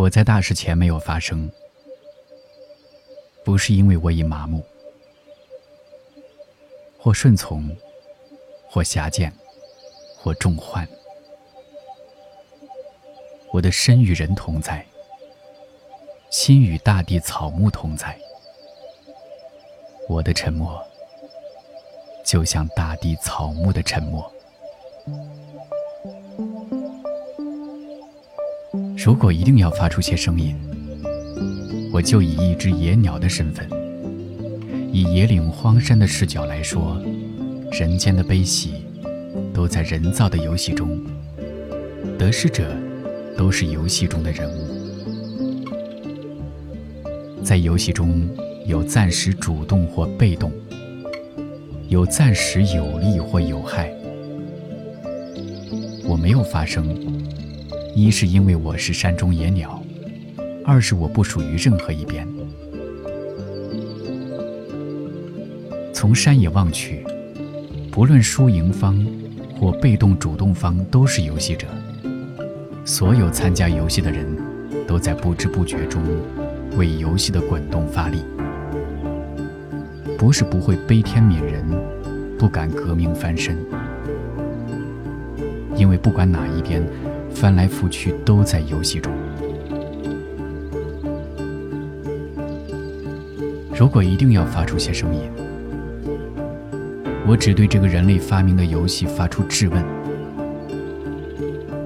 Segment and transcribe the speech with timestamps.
[0.00, 1.50] 我在大事前没有发生，
[3.44, 4.64] 不是因为我已麻木，
[6.98, 7.76] 或顺从，
[8.66, 9.30] 或狭见，
[10.16, 10.88] 或重患。
[13.52, 14.86] 我的身与人同在，
[16.30, 18.18] 心与大地草木同在。
[20.08, 20.82] 我的沉默，
[22.24, 24.32] 就像大地草木的沉默。
[29.02, 30.54] 如果一定要发出些声音，
[31.90, 33.66] 我就以一只野鸟的身份，
[34.92, 37.00] 以野岭荒山的视角来说，
[37.72, 38.84] 人间的悲喜，
[39.54, 41.00] 都在人造的游戏中，
[42.18, 42.76] 得失者
[43.38, 44.68] 都是游戏中的人物。
[47.42, 48.28] 在游戏中
[48.66, 50.52] 有暂时主动或被动，
[51.88, 53.90] 有暂时有利或有害。
[56.06, 56.94] 我没有发声。
[57.94, 59.82] 一是因为我是山中野鸟，
[60.64, 62.26] 二是我不属于任何一边。
[65.92, 67.04] 从山野望去，
[67.90, 69.04] 不论输赢方
[69.58, 71.66] 或被动主动方，都是游戏者。
[72.84, 74.24] 所有参加游戏的人，
[74.86, 76.00] 都在不知不觉中
[76.76, 78.22] 为游戏的滚动发力。
[80.16, 81.64] 不是不会悲天悯人，
[82.38, 83.58] 不敢革命翻身，
[85.80, 86.80] 因为不管哪一边。
[87.32, 89.12] 翻来覆去都在游戏中。
[93.72, 95.22] 如果一定要发出些声音，
[97.26, 99.82] 我只对这个人类发明的游戏发出质问：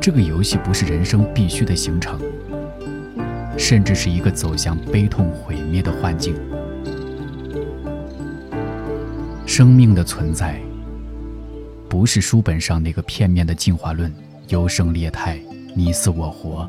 [0.00, 2.18] 这个游戏不是人生必须的行程，
[3.56, 6.34] 甚至是一个走向悲痛毁灭的幻境。
[9.46, 10.60] 生命的存在，
[11.94, 14.12] 不是书本上那个片面的进化论。
[14.48, 15.38] 优胜劣汰，
[15.76, 16.68] 你死我活。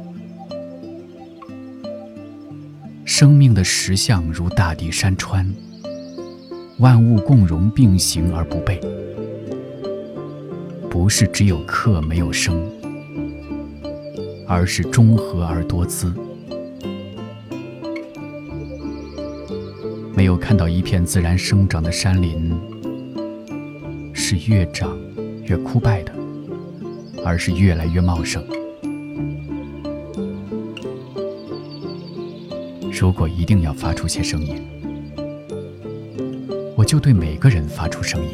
[3.06, 5.52] 生命的实相如大地山川，
[6.78, 8.80] 万物共荣并行而不悖，
[10.91, 12.63] 不是只有克没有生，
[14.47, 16.13] 而是中和而多姿。
[20.16, 22.56] 没有看到一片自然生长的山林
[24.13, 24.96] 是越长
[25.45, 26.13] 越枯败的。
[27.25, 28.45] 而是越来越茂盛。
[32.91, 34.61] 如果一定要发出些声音，
[36.75, 38.29] 我就对每个人发出声音：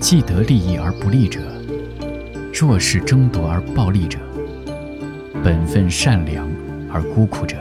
[0.00, 1.40] 既得利益而不利者，
[2.54, 4.20] 弱势争夺而暴利者，
[5.42, 6.48] 本分善良
[6.92, 7.56] 而孤苦者。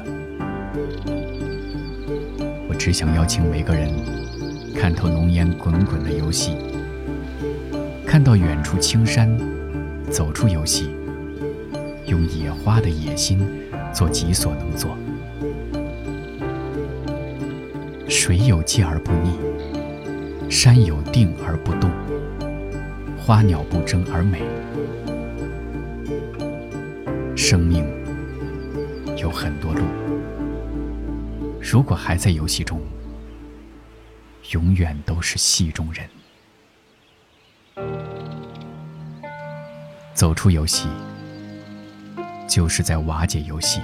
[2.69, 3.89] 我只想邀请每个人，
[4.75, 6.56] 看透浓烟滚滚的游戏，
[8.12, 9.40] 看到远处青山。
[10.12, 10.90] 走出游戏，
[12.08, 13.40] 用野花的野心
[13.94, 14.98] 做己所能做。
[18.10, 21.90] 水有静而不腻，山有定而不动，
[23.18, 24.42] 花鸟不争而美。
[27.38, 27.86] 生命
[29.16, 29.86] 有很多路，
[31.62, 32.82] 如果还在游戏中，
[34.50, 36.06] 永远都是戏中人。
[40.14, 40.88] 走出游戏，
[42.48, 43.80] 就是在瓦解游戏；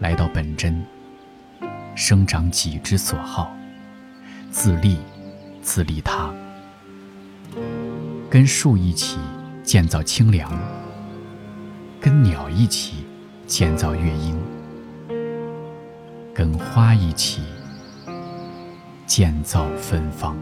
[0.00, 0.84] 来到本真，
[1.94, 3.54] 生长己之所好，
[4.50, 4.98] 自利，
[5.62, 6.30] 自利他。
[8.28, 9.18] 跟树一起
[9.62, 10.50] 建造清凉，
[12.00, 13.06] 跟鸟一起
[13.46, 14.36] 建造乐音，
[16.34, 17.42] 跟花一起
[19.06, 20.36] 建造芬芳。